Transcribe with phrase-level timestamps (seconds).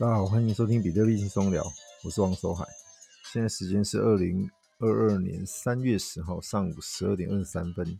[0.00, 1.60] 大家好，欢迎收听比特币轻松聊，
[2.04, 2.64] 我是王守海。
[3.32, 7.98] 现在时间是二零二二年三月十号上午十二点二十三分。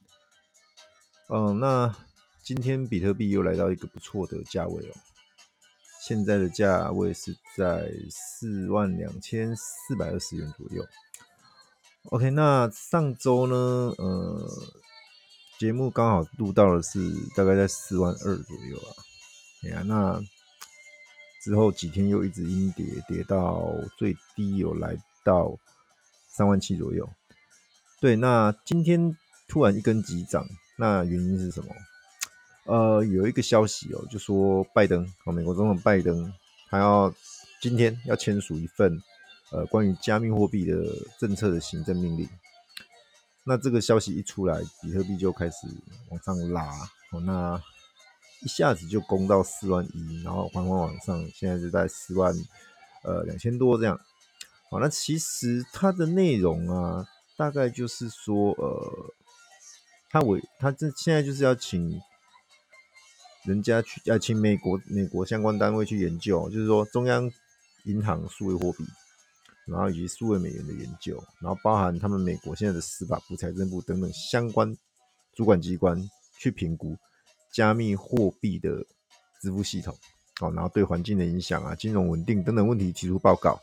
[1.28, 1.92] 嗯，那
[2.44, 4.94] 今天比特币又来到一个不错的价位哦。
[6.00, 10.86] 现在的价位是在四万两千四百二十元左右。
[12.10, 13.56] OK，那上周呢，
[13.98, 14.48] 呃，
[15.58, 17.00] 节目刚好录到的是
[17.34, 18.94] 大概在四万二左右啊。
[19.64, 20.22] 哎呀，那。
[21.40, 25.56] 之后几天又一直阴跌，跌到最低有来到
[26.26, 27.08] 三万七左右。
[28.00, 29.16] 对，那今天
[29.46, 30.46] 突然一根急涨，
[30.76, 31.74] 那原因是什么？
[32.64, 36.32] 呃，有一个消息哦，就说拜登哦，美国总统拜登，
[36.68, 37.12] 他要
[37.62, 39.00] 今天要签署一份
[39.50, 40.84] 呃关于加密货币的
[41.18, 42.28] 政策的行政命令。
[43.44, 45.66] 那这个消息一出来，比特币就开始
[46.10, 46.68] 往上拉
[47.12, 47.62] 哦，那。
[48.40, 52.32] 一下子就攻到四万一，然后缓缓往上，现在是在四万
[53.02, 53.98] 呃两千多这样。
[54.70, 57.06] 好，那其实它的内容啊，
[57.36, 59.14] 大概就是说，呃，
[60.10, 62.00] 他委他这现在就是要请
[63.44, 67.30] 人家去，要请美国美国相关单位去研究，就是说中央
[67.84, 68.84] 银行数位货币，
[69.66, 74.76] 然后以及数位美元的研究，然后包含他们美国现在的司法部、财政部等等相关
[75.34, 75.98] 主管机关
[76.38, 76.96] 去评估。
[77.52, 78.84] 加密货币的
[79.40, 79.96] 支付系统，
[80.40, 83.60] 哦，然后对环境的影响啊、金融稳定等等问题提出报告。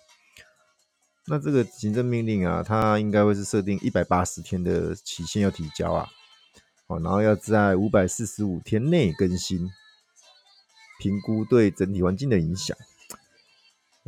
[1.28, 6.08] 那这个行政命令啊，它应该会是设定一百八十天的期限要提交啊，
[6.88, 9.70] 哦，然后要在五百四十五天内更新，
[11.00, 12.78] 评估对整体环境的影响。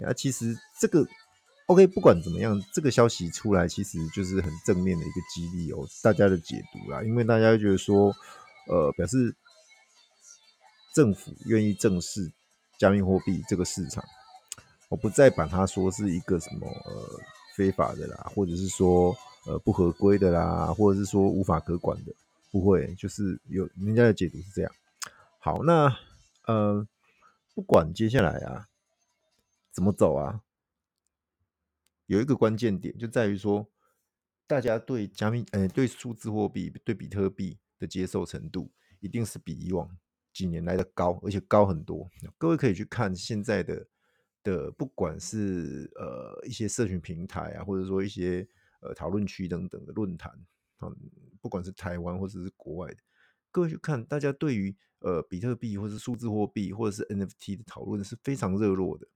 [0.05, 1.07] 啊，其实这个
[1.65, 8.15] OK，不管怎么样，这个消息出来其实就是很正面的一个激励哦，大家的解读啦，因为大家觉得说，
[8.67, 9.35] 呃，表示。
[10.97, 12.31] 政府愿意正视
[12.79, 14.03] 加密货币这个市场，
[14.89, 17.19] 我不再把它说是一个什么呃
[17.55, 19.15] 非法的啦，或者是说
[19.45, 22.11] 呃不合规的啦，或者是说无法可管的，
[22.49, 24.71] 不会，就是有人家的解读是这样。
[25.37, 25.95] 好，那
[26.47, 26.87] 呃
[27.53, 28.67] 不管接下来啊
[29.71, 30.41] 怎么走啊，
[32.07, 33.67] 有一个关键点就在于说，
[34.47, 39.95] 大家对加密呃对数字货币对比特币的接受程度，一定是比以往。
[40.37, 42.07] 几年来的高，而且高很多。
[42.37, 43.87] 各位可以去看现在的
[44.43, 48.47] 的，不管是呃一些社群平台啊，或者说一些
[48.81, 50.31] 呃讨论区等等的论坛
[50.77, 50.91] 啊，
[51.41, 52.97] 不管是台湾或者是国外的，
[53.51, 59.07] 各位去看，大家对于呃比特币或是数字货币或者是 NFT 的讨论是非常热络的。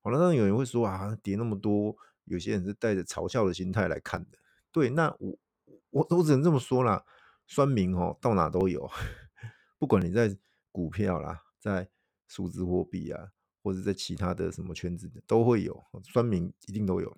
[0.00, 4.38] 好了，那有人会说啊，跌那么多，有些人是带着嘲笑的心态来看的。
[4.70, 5.36] 对，那我
[5.90, 7.04] 我我只能这么说啦，
[7.48, 8.88] 酸民哦到哪都有，
[9.80, 10.38] 不管你在。
[10.72, 11.88] 股票啦，在
[12.26, 13.30] 数字货币啊，
[13.62, 17.14] 或者在其他的什么圈子都会有，酸民一定都有。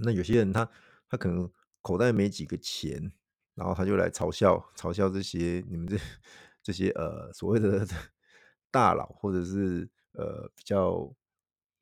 [0.00, 0.70] 那有些人他
[1.08, 1.50] 他可能
[1.80, 3.10] 口袋没几个钱，
[3.54, 5.96] 然后他就来嘲笑嘲笑这些你们这
[6.62, 7.86] 这些呃所谓的
[8.70, 11.10] 大佬，或者是呃比较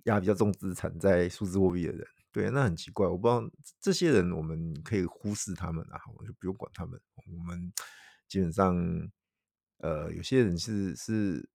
[0.05, 3.51] 压比较重资产在数字货币的人，对，那很奇怪，我不知道
[3.81, 7.01] 这些人我们可以忽视他们啊，我就不用管他们，
[7.37, 7.73] 我们
[8.29, 9.11] 基本上。
[9.85, 11.47] 呃，有些人是是，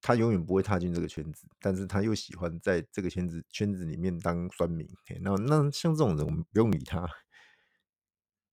[0.00, 4.88] 他永远不会踏进这个圈子，但是他又喜欢在这个圈子圈子里面当酸民。
[5.20, 7.06] 那那像这种人，我们不用理他，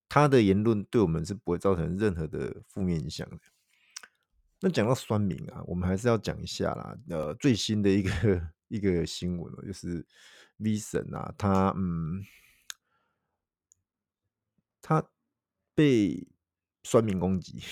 [0.10, 3.40] 他的言论对我们是不会造成任何的负面影响的。
[4.60, 6.98] 那讲到酸民啊，我们还是要讲一下啦。
[7.08, 10.06] 呃，最新的一个一个新闻就是
[10.58, 12.26] V 神啊，他嗯，
[14.82, 15.02] 他
[15.74, 16.28] 被
[16.84, 17.64] 酸民攻击。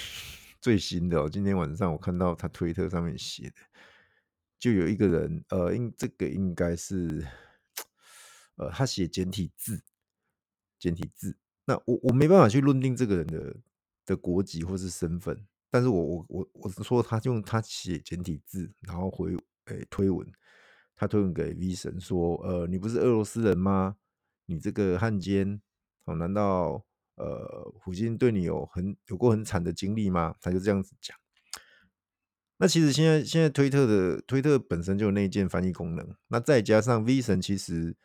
[0.62, 3.56] 最新的哦，今天晚上我看到他推特上面写的，
[4.60, 7.28] 就有一个人，呃，应这个应该是，
[8.58, 9.82] 呃，他写简体字，
[10.78, 11.36] 简体字。
[11.66, 13.56] 那我我没办法去论定这个人的
[14.06, 19.36] 的国籍或是身份，但是我我我我是说他用他写简体字，然后回
[19.66, 20.32] 诶、推文，
[20.96, 23.96] 他推文给 V 神说，呃，你不是俄罗斯人吗？
[24.46, 25.60] 你这个汉奸，
[26.06, 26.86] 哦，难道？
[27.22, 30.36] 呃，普京对你有很有过很惨的经历吗？
[30.42, 31.16] 他就这样子讲。
[32.58, 37.96] 那其实现在现在推特的推特本身就有内建翻译功能，那再加上 V 神，其实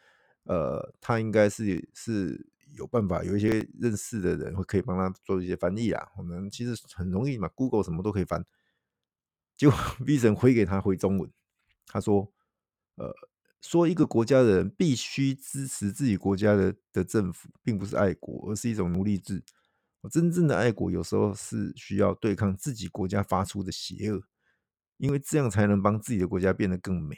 [0.45, 2.47] 呃，他应该是是
[2.77, 6.09] 有办法，有一些认识的人会可以帮他做一些翻译啊。
[6.19, 8.45] 我们其实很容易嘛，Google 什么都可以翻。
[9.57, 9.77] 结果
[10.07, 11.33] V 神回给他回中文，
[11.87, 12.31] 他说
[12.97, 13.15] 呃。
[13.63, 19.43] 说一个国家的人必须支持自己国家的的政府，并不是爱国，而是一种奴隶制。
[20.11, 24.23] 真正的爱国有时候是需要对抗自己国家发出的邪恶，
[24.99, 27.17] 因为这样才能帮自己的国家变得更美。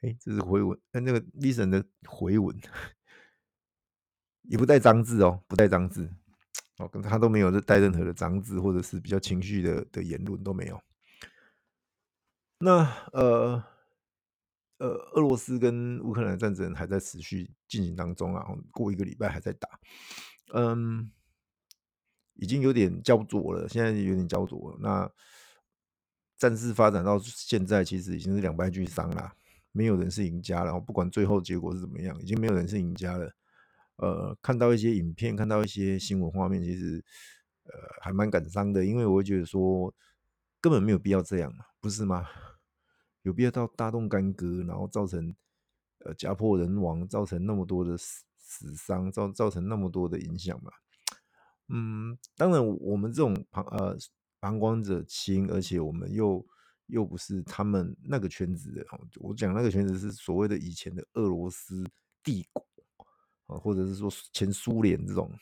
[0.00, 2.58] 哎，这是回文，那那个 Vincent 的回文
[4.42, 6.10] 也不带脏字哦，不带脏字
[6.78, 10.80] 哦，跟他都没有带任何的脏字，或者是比较情绪的的言论都没有。
[12.58, 13.62] 那呃
[14.78, 19.68] 呃，俄罗斯跟乌克兰战争还在持续进行当中啊，过一个礼拜还在打，
[20.52, 21.10] 嗯，
[22.34, 24.78] 已经有点焦灼了，现在有点焦灼了。
[24.80, 25.10] 那
[26.36, 29.34] 战事发展到现在，其实已经是两败俱伤了。
[29.70, 33.32] 没有人是赢家，然后不管最后结果是怎么样，已经没有人是赢家了。
[33.96, 37.04] 呃，看到一些影片，看到一些新闻画面，其实
[37.64, 39.94] 呃还蛮感伤的，因为我会觉得说
[40.60, 42.26] 根本没有必要这样嘛，不是吗？
[43.24, 45.34] 有必要到大动干戈，然后造成
[46.06, 50.70] 呃家破人亡，造成那么多的死死伤，造造成那么多的影响嘛？
[51.68, 53.96] 嗯，当然我们这种旁呃
[54.40, 56.46] 旁观者清，而且我们又。
[56.88, 61.82] 又不是他们那个圈子的哦，我讲那个圈子是所谓的以前的俄罗斯
[62.22, 62.62] 帝国
[63.46, 65.32] 啊，或者是说前苏联这种，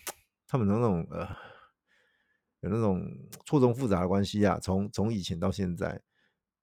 [0.47, 1.27] 他们那种呃，
[2.61, 3.05] 有那种
[3.45, 6.01] 错综复杂的关系啊，从从以前到现在，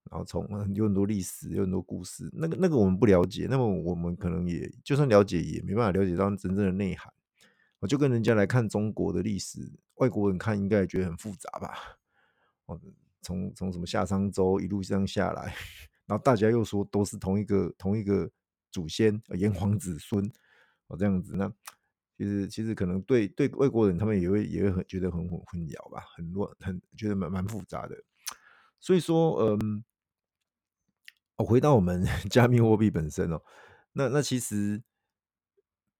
[0.10, 7.14] 然后从有很多历史，有很多故事，那个那个我们不了解，那么我们可能也就算了解，也没办法了解到真正的内涵。
[7.80, 11.74] 我就跟人家来看中国的历史，外国人看应该也觉得很复杂吧？
[12.66, 12.80] 哦。
[13.22, 15.54] 从从什么夏商周一路这样下来，
[16.06, 18.32] 然后大家又说都是同一个同一个
[18.72, 20.26] 祖先，炎黄子孙
[20.88, 21.52] 哦，这样子，那
[22.18, 27.96] 其实其实可能对对外国人他们也会也会很觉得很混混淆吧，很乱，很觉得蛮蛮复杂的。
[28.80, 29.83] 所以说，嗯，
[31.40, 33.42] 我回到我们 加密货币本身哦，
[33.94, 34.84] 那那其实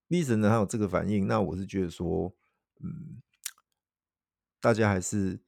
[0.08, 2.34] ，B 神呢还有这个反应，那我是觉得说，
[2.80, 3.20] 嗯，
[4.60, 5.40] 大家还是。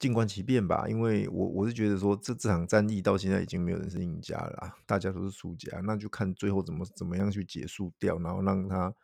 [0.00, 8.94] 静观其变吧，因为我我是觉得说，这这场战役到现在已经没有人是赢家了啦，大家都是输家，那就看最后怎么怎么样去结束掉，然后让他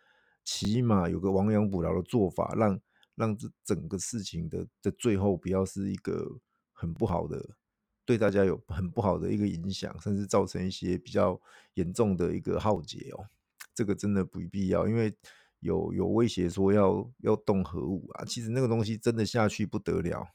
[0.42, 2.80] 起码有个亡羊补牢的做法，让
[3.14, 6.40] 让这整个事情的的最后不要是一个
[6.72, 7.46] 很不好的，
[8.06, 11.38] 对大家有很不好的一个影响，甚至造成一些比较
[11.74, 13.26] 严重的一个浩劫哦，
[13.74, 15.14] 这个真的不必要，因为
[15.60, 20.28] 有有威胁说要要动核武啊，其实那个东西真的下去不得了。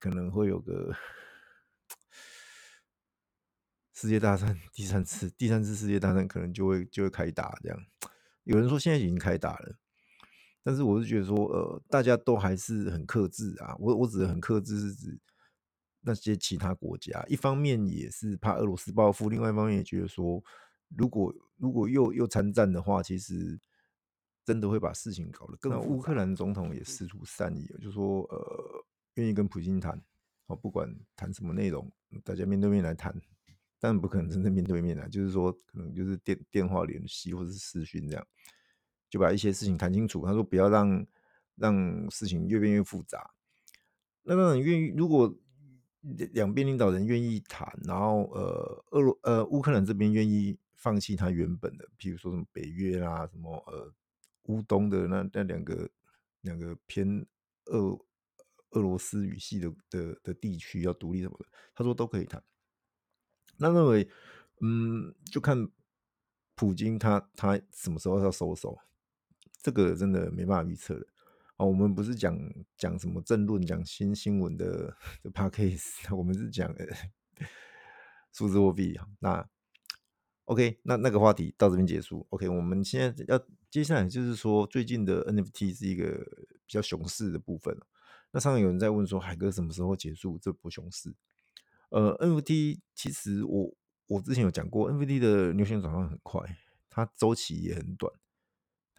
[0.00, 0.92] 可能会有个
[3.94, 7.78] 世界大战第三次，第三次世界大战可能就会就会开打这样。
[8.42, 9.76] 有人说现在已经开打了，
[10.64, 13.76] 但是我是觉得说，呃，大家都还是很克制啊。
[13.78, 15.16] 我我指的很克制是指
[16.00, 20.42] 那些其他国家，一方面也是怕俄罗斯报复，另外一方面也觉得说，
[20.96, 23.58] 如果如果又又参战的话，其实
[24.44, 25.80] 真的会把事情搞得更。
[25.82, 28.84] 乌克兰总统也释出善意，就说呃。
[29.14, 30.00] 愿意跟普京谈，
[30.46, 31.90] 哦，不管谈什么内容，
[32.22, 33.12] 大家面对面来谈，
[33.80, 38.26] 但不可能真正面对面来，就是说可能就是电电话联系或者是视讯这样，
[39.10, 40.24] 就把一些事情谈清楚。
[40.24, 41.06] 他说不要让
[41.56, 43.34] 让事情越变越复杂。
[44.22, 45.36] 那当然愿意，如果
[46.00, 53.92] 两边领导人愿意谈，然后呃，俄罗呃乌克兰这边愿意放弃他原本的，譬如说什么北约啦，什么呃
[54.44, 55.90] 乌东的那那两个
[56.42, 57.26] 两个偏
[57.66, 57.98] 俄。
[58.72, 62.40] 俄罗斯语系的的的地区要独立什么的，他说都可以谈。
[63.56, 64.08] 那认为，
[64.60, 65.68] 嗯，就看
[66.54, 68.78] 普京他他什么时候要收手，
[69.60, 71.04] 这个真的没办法预测的。
[71.60, 72.34] 哦，我们不是讲
[72.78, 76.74] 讲什么政论，讲新新闻的 的 podcast， 我们是讲
[78.32, 78.98] 数字货币。
[79.18, 79.46] 那
[80.46, 82.26] OK，那那个话题到这边结束。
[82.30, 83.38] OK，我们现在要
[83.70, 86.06] 接下来就是说，最近的 NFT 是一个
[86.64, 87.78] 比较熊市的部分。
[88.30, 91.14] 那上面有人在问说，海哥什么时候结束这波熊市？
[91.90, 93.74] 呃，NFT 其实我
[94.06, 96.56] 我之前有讲过，NFT 的牛熊转换很快，
[96.88, 98.10] 它周期也很短，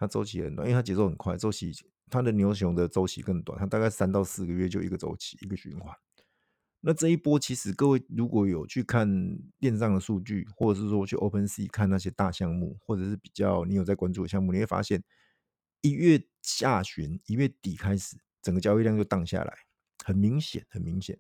[0.02, 1.72] 它周期很短，因为它节奏很快，周期
[2.10, 5.96] 它的牛熊的周期更短，它大概三到四个月就一个周期一个循环。
[6.80, 9.08] 那这一波其实各位如果有去看
[9.60, 15.04] 链上的数据，或者是说去 OpenSea 看那些大项目，或者是比较你有在关注的项目，你会发现
[15.82, 18.18] 一月下旬一月底开始。
[18.42, 19.54] 整个交易量就荡下来，
[20.04, 21.20] 很明显，很明显。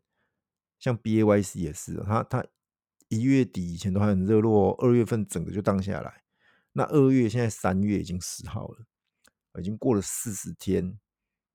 [0.79, 2.43] 像 BAYC 也是，它它
[3.09, 6.23] 一月底以前都还很热络，二月份整个就荡下来。
[6.73, 8.85] 那二月现在三月已经十号了，
[9.59, 10.97] 已经过了四十天。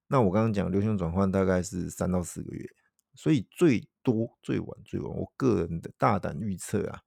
[0.09, 2.69] 那我刚刚讲流行转换大概是三到四个月，
[3.15, 7.03] 所以最多最晚最晚，我个人的大胆预测啊，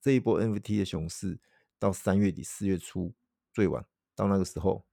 [0.00, 1.38] 这一波 NFT 的熊市
[1.78, 3.14] 到三月底四月初
[3.52, 3.84] 最晚
[4.16, 4.84] 到那个时候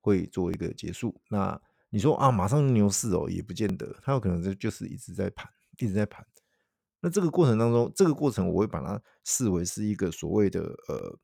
[0.00, 1.20] 会做一个结束。
[1.28, 1.60] 那
[1.90, 6.26] 你说啊，马上牛市哦，也不见得，它有可能就就是一直在盘，一直在盘。
[7.00, 11.18] 那这个过程当中，这个过程我会把它视为是一个所谓的呃，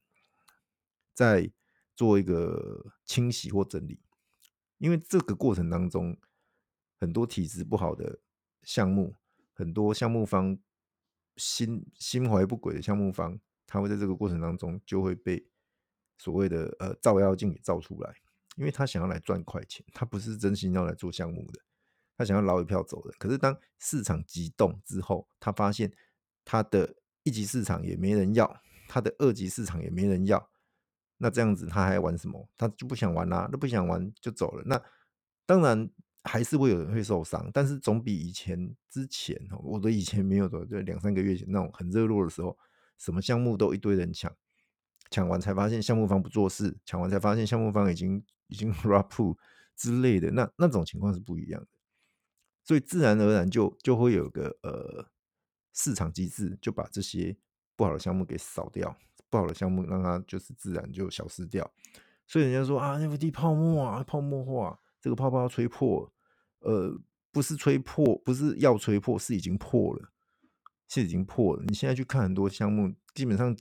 [1.15, 1.51] 在
[1.95, 4.01] 做一个清洗或整理，
[4.79, 6.17] 因为这个过程当中，
[6.99, 8.21] 很多体质不好的
[8.63, 9.15] 项目，
[9.53, 10.59] 很多项目方
[11.37, 15.47] 心心怀不轨的项目方，他会在这个过程当中就会被
[16.19, 18.15] 所谓的呃照妖镜给照出来，
[18.57, 21.61] 因为他想要来赚快钱，他不是真心要来做项目的。
[22.15, 25.93] 他想要捞一票走的，可是当市场急动之后，他发现
[26.45, 30.52] 他的一级市场也没人要，他的二级市场也没人要，
[31.23, 32.49] 那这样子他还玩什么？
[32.59, 34.63] 他就不想玩啦，那不想玩就走了。
[34.67, 34.83] 那
[35.47, 35.89] 当然
[36.25, 42.59] 还是会有人会受伤，但是总比以前之前，我的以前没有的，就两三个月前那种很热络的时候，
[42.99, 44.35] 什么项目都一堆人抢，
[45.13, 49.13] 抢完才发现项目方不做事，抢完才发现项目方已经已经 rap
[49.77, 51.69] 之类的，那那种情况是不一样的。
[52.65, 55.09] 所以自然而然就就会有个呃
[55.73, 57.37] 市场机制，就把这些
[57.77, 58.97] 不好的项目给扫掉，
[59.33, 61.73] 不好的项目让它就是自然就消失掉。
[62.27, 66.13] 所以人家说啊，NFT 泡沫啊，泡沫化，这个泡泡要吹破，
[66.59, 70.11] 呃，不是吹破，不是要吹破，是已经破了，
[70.87, 71.65] 是已经破了。
[71.67, 73.57] 你现在去看很多项目，基本上，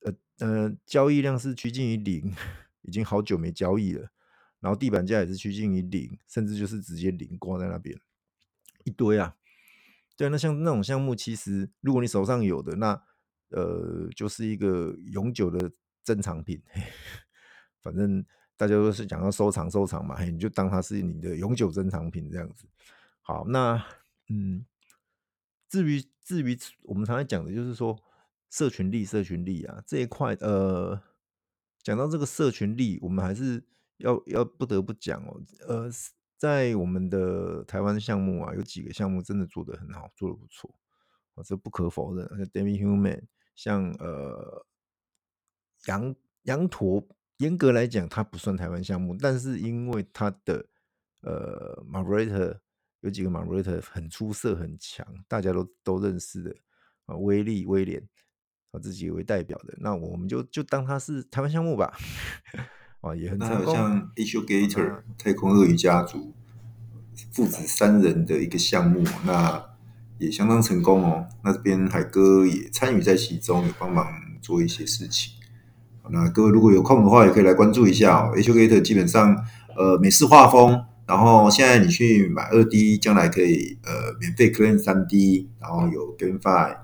[0.00, 2.34] 呃呃，交易量是趋近于零，
[2.82, 4.10] 已经好久没交易了。
[4.58, 7.96] 然后地板价也是趋近于零，甚至就是直接零挂在那边
[8.82, 9.36] 一堆啊。
[10.16, 13.00] 对，那像那种项目，其实如果你手上有的，那
[13.50, 15.70] 呃就是一个永久的
[16.02, 16.62] 珍藏品。
[17.82, 18.24] 反正
[18.56, 22.66] 大家都是讲要收藏收藏嘛，你就当它是你的永久珍藏品这样子。
[23.22, 23.84] 好，那
[24.28, 24.64] 嗯，
[25.68, 27.96] 至于至于我们常常讲的就是说
[28.50, 31.00] 社群力，社群力啊这一块，呃，
[31.82, 33.64] 讲到这个社群力，我们还是。
[34.00, 35.88] 要要不得不讲哦，呃，
[36.36, 40.70] 在我们的台湾项目啊，有几个项目真的做得很好，做得不错，
[41.34, 42.28] 啊，这不可否认。
[42.36, 43.22] 像 Demi-Human，
[43.56, 44.64] 像呃
[45.86, 47.04] 羊羊驼，
[47.38, 50.64] 严格来讲它不算台湾项目，但是因为它的
[51.22, 52.58] 呃 Moderator
[53.00, 56.54] 有几个 Moderator 很出色很强，大家都都认识的
[57.06, 58.08] 啊，威利威廉
[58.70, 61.96] 啊，自己为代表的，那我们就就当它是台湾项目吧。
[63.02, 63.72] 啊，也很成功。
[63.72, 66.34] 那像 Alligator 太空鳄鱼家族
[67.32, 69.75] 父子三人的一个项目，那
[70.18, 71.26] 也相当成功哦。
[71.44, 74.06] 那这边海哥也参与在其中，有帮忙
[74.40, 75.32] 做一些事情。
[76.10, 78.32] 那各位如果有空的话，也可以来关注一下哦。
[78.36, 79.36] H U Gate 基本上
[79.76, 86.76] 呃美式画风，然后现在你去买二 D，将来可以呃免费 claim 三 D，然后有 GameFi，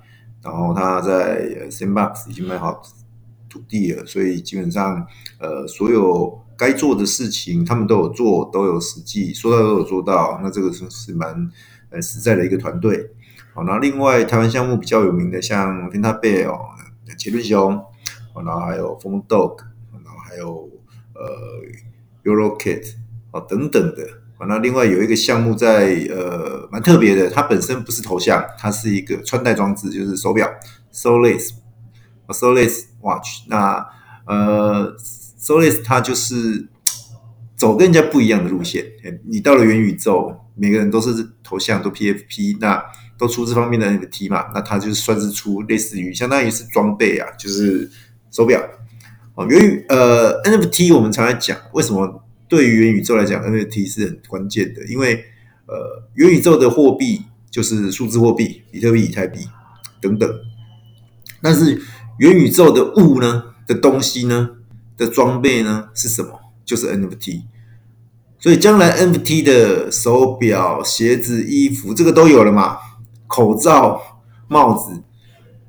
[0.43, 2.83] 然后他在 Sandbox 已经卖好。
[3.49, 5.07] 土地了，所以基本上，
[5.39, 10.41] 呃，所有该做的事情他们都有做，都有实际说到都有做到。
[10.43, 11.51] 那这个是是蛮
[11.91, 13.11] 呃实在的一个团队。
[13.55, 16.61] 好，那另外台湾项目比较有名的，像 Pentabet 哦，
[17.19, 17.85] 杰伦熊，
[18.35, 19.59] 然后还有 f o n Dog，
[19.93, 20.71] 然后还有
[21.15, 21.23] 呃
[22.25, 22.95] EuroKit
[23.33, 24.07] 哦等等的。
[24.49, 30.49] 那另外有一个项目在呃蛮特别的，它本身不是头像，它是一个穿戴装置，就是手表
[30.93, 31.51] Solace。
[32.29, 33.87] Solace Watch，那
[34.25, 34.97] 呃
[35.39, 36.67] ，Solace 它就是
[37.55, 38.87] 走跟人家不一样的路线。
[39.27, 42.83] 你到了元宇宙，每个人都是头像都 PFP，那
[43.23, 47.89] 都出这方面的 NFT 嘛，那它就是算是出类似于相当于是装备啊，就是
[48.33, 48.61] 手表。
[49.37, 54.85] 哦，元宇呃 NFT 我们常来讲，为什么对于元宇宙来讲 NFT 是很关键的？
[54.87, 55.25] 因为
[55.67, 59.47] 呃，元宇宙的货币就是数字货币，比特币、以太币
[60.01, 60.29] 等等，
[61.41, 61.81] 但是。
[62.19, 64.51] 元宇宙的物呢的东西呢
[64.99, 66.39] 的装备呢是什么？
[66.65, 67.41] 就是 NFT。
[68.39, 72.77] 所以将来 NFT 的手表、鞋子、衣服，这个都有了嘛？
[73.33, 75.03] 口罩、帽子，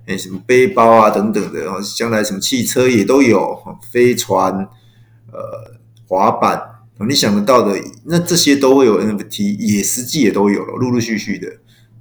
[0.06, 3.58] 哎，什么背包啊等等的，然后将来什么汽车也都有，
[3.90, 4.54] 飞船、
[5.32, 6.62] 呃，滑板，
[7.08, 11.48] 你想得到的，那这些都会有 NFT，也实际也都有了，陆陆续续的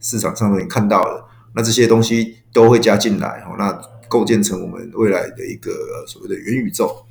[0.00, 1.28] 市场上都已经看到了。
[1.54, 3.80] 那这些东西都会加进来，那。
[4.12, 5.72] 构建成我们未来的一个
[6.06, 7.06] 所谓的元宇宙。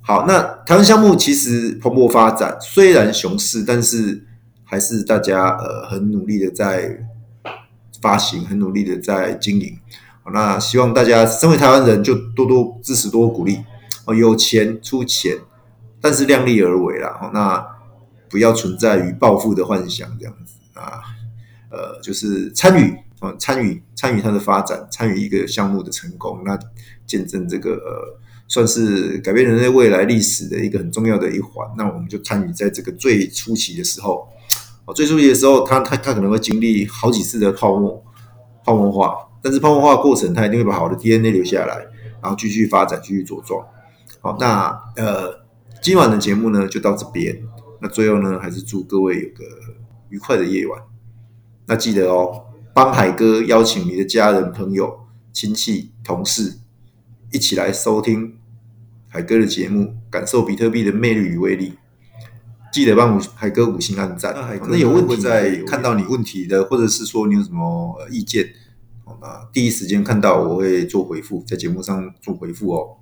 [0.00, 4.24] 好，那台湾项目其实蓬勃发展，虽然熊市，但是
[4.64, 6.98] 还是大家呃很努力的在
[8.00, 9.78] 发行，很努力的在经营。
[10.32, 13.58] 那希望大家身为台湾人就多多支持，多多鼓励。
[14.04, 15.38] 哦，有钱出钱，
[16.00, 17.30] 但是量力而为啦。
[17.32, 17.66] 那
[18.28, 21.00] 不要存在于暴富的幻想这样子啊。
[21.70, 22.96] 呃，就是参与。
[23.20, 26.56] 啊，参与参与它的发展，参与一个项目的成功，那
[27.04, 31.68] 见证这个呃，算是改变人类未来历史的一个很重要的一环。
[31.76, 34.28] 那我们就参与在这个最初期的时候，
[34.94, 38.02] 最初期的时候，它它它可能会经历好几次的泡沫，
[38.64, 41.76] 泡沫化，但是泡沫化过程，它一定会把好的 DNA 留下来，
[42.22, 43.66] 然后继续发展，继续茁壮。
[44.20, 45.44] 好，那呃，
[45.82, 47.40] 今晚的节目呢就到这边。
[47.80, 49.44] 那最后呢，还是祝各位有个
[50.08, 50.80] 愉快的夜晚。
[51.66, 56.58] 那记得哦，帮海哥邀请你的家人、朋友、亲戚、同事
[57.30, 58.38] 一起来收听
[59.08, 61.74] 海哥的节目，感受比特币的魅力与威力。
[62.78, 64.32] 记得帮海哥五星按赞。
[64.36, 68.50] 那海哥有问题在看到你问题的，或者是说你有什么意见，
[69.20, 72.98] 那第一时间看到我会做回复，在节目上做回复哦。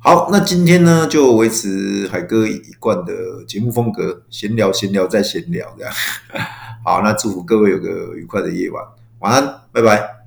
[0.00, 5.94] 好，那今天呢就维持海哥一贯的节目风格，闲聊闲聊再闲聊这样。
[6.84, 8.82] 好，那祝福各位有个愉快的夜晚，
[9.20, 10.17] 晚安，拜拜。